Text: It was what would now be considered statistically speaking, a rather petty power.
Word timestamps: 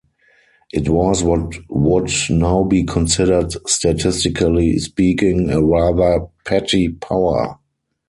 It 0.73 0.89
was 0.89 1.21
what 1.23 1.53
would 1.69 2.09
now 2.31 2.63
be 2.63 2.83
considered 2.85 3.53
statistically 3.69 4.79
speaking, 4.79 5.51
a 5.51 5.61
rather 5.63 6.25
petty 6.43 6.89
power. 6.89 7.59